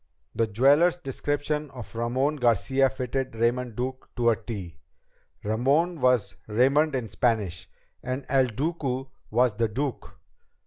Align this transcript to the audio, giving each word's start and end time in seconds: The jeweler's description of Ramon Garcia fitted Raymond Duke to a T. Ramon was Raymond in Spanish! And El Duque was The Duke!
The 0.33 0.47
jeweler's 0.47 0.97
description 0.97 1.69
of 1.69 1.93
Ramon 1.95 2.37
Garcia 2.37 2.89
fitted 2.89 3.35
Raymond 3.35 3.75
Duke 3.75 4.09
to 4.15 4.31
a 4.31 4.35
T. 4.35 4.79
Ramon 5.43 6.01
was 6.01 6.37
Raymond 6.47 6.95
in 6.95 7.07
Spanish! 7.07 7.69
And 8.01 8.25
El 8.27 8.47
Duque 8.47 9.11
was 9.29 9.53
The 9.57 9.67
Duke! 9.67 10.17